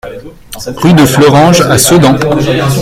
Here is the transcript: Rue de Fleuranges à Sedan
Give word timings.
Rue 0.77 0.93
de 0.93 1.05
Fleuranges 1.05 1.61
à 1.61 1.77
Sedan 1.77 2.15